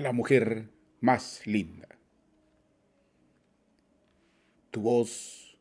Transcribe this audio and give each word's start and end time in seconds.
la 0.00 0.12
mujer 0.12 0.70
más 1.00 1.46
linda. 1.46 1.88
Tu 4.70 4.80
voz, 4.80 5.58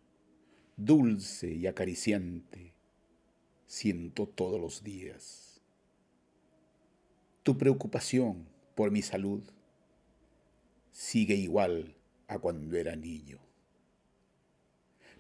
dulce 0.78 1.52
y 1.52 1.68
acariciante, 1.68 2.74
siento 3.66 4.28
todos 4.28 4.60
los 4.60 4.84
días. 4.84 5.62
Tu 7.44 7.58
preocupación 7.58 8.48
por 8.76 8.92
mi 8.92 9.02
salud 9.02 9.44
sigue 10.92 11.36
igual 11.36 11.96
a 12.28 12.40
cuando 12.40 12.78
era 12.78 12.96
niño. 12.96 13.40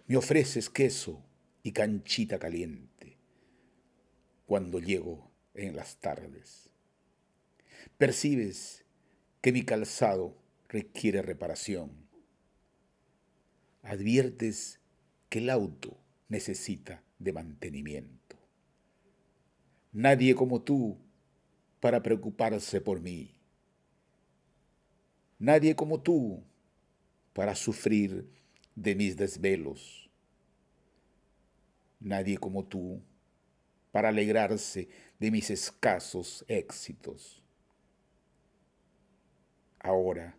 Me 0.07 0.17
ofreces 0.17 0.69
queso 0.69 1.23
y 1.63 1.71
canchita 1.71 2.39
caliente 2.39 3.17
cuando 4.45 4.79
llego 4.79 5.31
en 5.53 5.75
las 5.75 5.99
tardes. 5.99 6.69
Percibes 7.97 8.85
que 9.41 9.51
mi 9.51 9.63
calzado 9.63 10.35
requiere 10.67 11.21
reparación. 11.21 11.91
Adviertes 13.83 14.79
que 15.29 15.39
el 15.39 15.49
auto 15.49 15.97
necesita 16.27 17.03
de 17.17 17.33
mantenimiento. 17.33 18.37
Nadie 19.91 20.35
como 20.35 20.61
tú 20.61 20.97
para 21.79 22.03
preocuparse 22.03 22.81
por 22.81 23.01
mí. 23.01 23.35
Nadie 25.39 25.75
como 25.75 26.01
tú 26.01 26.43
para 27.33 27.55
sufrir 27.55 28.29
de 28.75 28.95
mis 28.95 29.15
desvelos. 29.15 30.09
Nadie 31.99 32.37
como 32.37 32.65
tú 32.65 33.01
para 33.91 34.09
alegrarse 34.09 34.89
de 35.19 35.31
mis 35.31 35.49
escasos 35.49 36.43
éxitos. 36.47 37.43
Ahora 39.79 40.37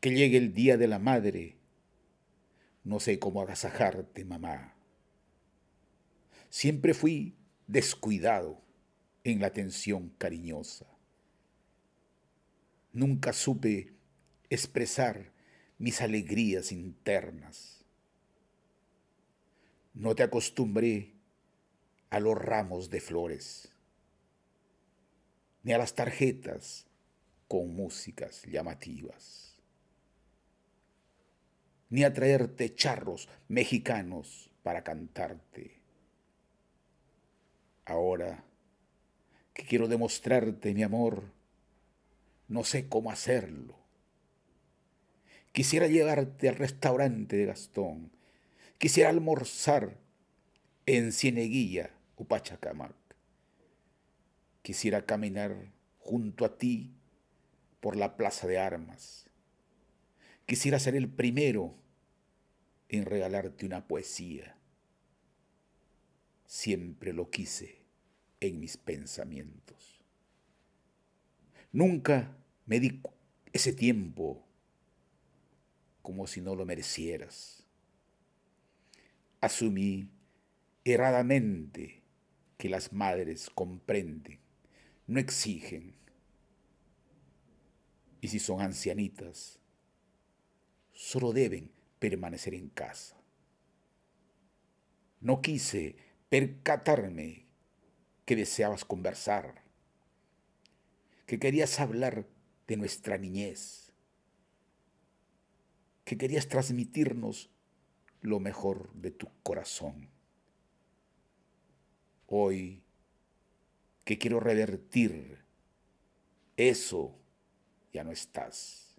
que 0.00 0.10
llegue 0.10 0.36
el 0.36 0.52
día 0.52 0.76
de 0.76 0.86
la 0.86 0.98
madre, 0.98 1.56
no 2.84 3.00
sé 3.00 3.18
cómo 3.18 3.40
agasajarte, 3.40 4.24
mamá. 4.24 4.74
Siempre 6.50 6.92
fui 6.92 7.34
descuidado 7.66 8.60
en 9.24 9.40
la 9.40 9.46
atención 9.46 10.10
cariñosa. 10.18 10.86
Nunca 12.92 13.32
supe 13.32 13.94
expresar 14.50 15.32
mis 15.78 16.02
alegrías 16.02 16.70
internas. 16.70 17.84
No 19.94 20.14
te 20.14 20.22
acostumbré 20.22 21.14
a 22.10 22.20
los 22.20 22.36
ramos 22.36 22.90
de 22.90 23.00
flores, 23.00 23.72
ni 25.62 25.72
a 25.72 25.78
las 25.78 25.94
tarjetas 25.94 26.86
con 27.48 27.74
músicas 27.74 28.42
llamativas, 28.44 29.56
ni 31.90 32.04
a 32.04 32.12
traerte 32.12 32.74
charros 32.74 33.28
mexicanos 33.48 34.50
para 34.62 34.82
cantarte. 34.82 35.80
Ahora 37.84 38.44
que 39.52 39.64
quiero 39.64 39.88
demostrarte 39.88 40.74
mi 40.74 40.82
amor, 40.82 41.24
no 42.48 42.64
sé 42.64 42.88
cómo 42.88 43.10
hacerlo. 43.10 43.76
Quisiera 45.52 45.86
llevarte 45.86 46.48
al 46.48 46.56
restaurante 46.56 47.36
de 47.36 47.46
Gastón. 47.46 48.10
Quisiera 48.78 49.10
almorzar 49.10 49.96
en 50.84 51.12
Cieneguilla 51.12 51.90
o 52.16 52.24
Pachacamac. 52.24 52.96
Quisiera 54.62 55.06
caminar 55.06 55.72
junto 56.00 56.44
a 56.44 56.58
ti 56.58 56.90
por 57.84 57.96
la 57.96 58.16
plaza 58.16 58.46
de 58.46 58.56
armas. 58.56 59.26
Quisiera 60.46 60.78
ser 60.78 60.96
el 60.96 61.06
primero 61.06 61.74
en 62.88 63.04
regalarte 63.04 63.66
una 63.66 63.86
poesía. 63.86 64.56
Siempre 66.46 67.12
lo 67.12 67.28
quise 67.28 67.82
en 68.40 68.58
mis 68.58 68.78
pensamientos. 68.78 70.02
Nunca 71.72 72.34
me 72.64 72.80
di 72.80 73.02
ese 73.52 73.74
tiempo 73.74 74.42
como 76.00 76.26
si 76.26 76.40
no 76.40 76.54
lo 76.54 76.64
merecieras. 76.64 77.66
Asumí 79.42 80.08
erradamente 80.84 82.00
que 82.56 82.70
las 82.70 82.94
madres 82.94 83.50
comprenden, 83.54 84.38
no 85.06 85.20
exigen. 85.20 86.03
Y 88.24 88.28
si 88.28 88.38
son 88.38 88.62
ancianitas, 88.62 89.58
solo 90.94 91.34
deben 91.34 91.70
permanecer 91.98 92.54
en 92.54 92.70
casa. 92.70 93.20
No 95.20 95.42
quise 95.42 95.96
percatarme 96.30 97.44
que 98.24 98.34
deseabas 98.34 98.86
conversar, 98.86 99.62
que 101.26 101.38
querías 101.38 101.78
hablar 101.80 102.26
de 102.66 102.78
nuestra 102.78 103.18
niñez, 103.18 103.92
que 106.06 106.16
querías 106.16 106.48
transmitirnos 106.48 107.50
lo 108.22 108.40
mejor 108.40 108.90
de 108.94 109.10
tu 109.10 109.28
corazón. 109.42 110.08
Hoy 112.26 112.82
que 114.06 114.16
quiero 114.16 114.40
revertir 114.40 115.44
eso, 116.56 117.20
ya 117.94 118.02
no 118.02 118.10
estás. 118.10 118.98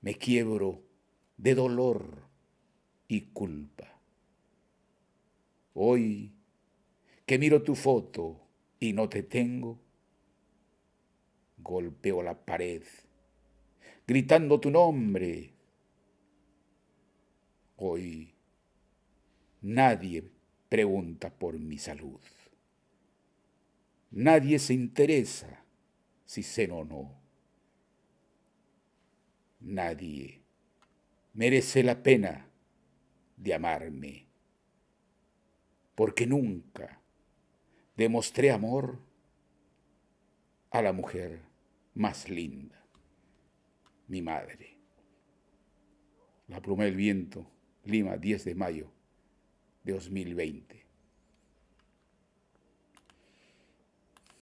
Me 0.00 0.16
quiebro 0.16 0.82
de 1.36 1.54
dolor 1.54 2.26
y 3.06 3.20
culpa. 3.32 4.00
Hoy 5.74 6.32
que 7.24 7.38
miro 7.38 7.62
tu 7.62 7.76
foto 7.76 8.40
y 8.80 8.92
no 8.92 9.08
te 9.08 9.22
tengo, 9.22 9.78
golpeo 11.58 12.20
la 12.20 12.44
pared, 12.44 12.82
gritando 14.04 14.58
tu 14.58 14.68
nombre. 14.70 15.54
Hoy 17.76 18.34
nadie 19.60 20.24
pregunta 20.68 21.30
por 21.30 21.60
mi 21.60 21.78
salud. 21.78 22.20
Nadie 24.10 24.58
se 24.58 24.74
interesa 24.74 25.61
si 26.24 26.42
ceno 26.42 26.78
o 26.78 26.84
no. 26.84 27.20
Nadie 29.60 30.42
merece 31.34 31.82
la 31.82 32.02
pena 32.02 32.48
de 33.36 33.54
amarme, 33.54 34.26
porque 35.94 36.26
nunca 36.26 37.00
demostré 37.96 38.50
amor 38.50 38.98
a 40.70 40.82
la 40.82 40.92
mujer 40.92 41.42
más 41.94 42.28
linda, 42.28 42.84
mi 44.08 44.22
madre. 44.22 44.78
La 46.48 46.60
pluma 46.60 46.84
del 46.84 46.96
viento, 46.96 47.46
Lima, 47.84 48.16
10 48.16 48.44
de 48.44 48.54
mayo 48.54 48.92
de 49.82 49.92
2020. 49.92 50.86